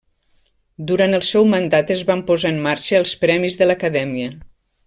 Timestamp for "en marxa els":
2.57-3.15